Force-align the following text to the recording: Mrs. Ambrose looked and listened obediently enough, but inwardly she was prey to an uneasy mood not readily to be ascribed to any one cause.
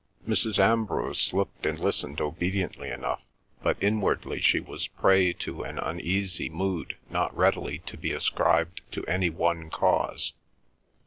Mrs. 0.27 0.57
Ambrose 0.57 1.31
looked 1.31 1.63
and 1.63 1.77
listened 1.77 2.19
obediently 2.21 2.89
enough, 2.89 3.21
but 3.61 3.77
inwardly 3.79 4.41
she 4.41 4.59
was 4.59 4.87
prey 4.87 5.31
to 5.33 5.61
an 5.61 5.77
uneasy 5.77 6.49
mood 6.49 6.97
not 7.11 7.37
readily 7.37 7.77
to 7.85 7.97
be 7.97 8.11
ascribed 8.11 8.81
to 8.93 9.05
any 9.05 9.29
one 9.29 9.69
cause. 9.69 10.33